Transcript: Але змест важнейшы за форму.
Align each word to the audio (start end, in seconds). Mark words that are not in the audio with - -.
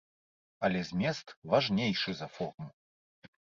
Але 0.67 0.81
змест 0.89 1.35
важнейшы 1.53 2.19
за 2.23 2.33
форму. 2.41 2.67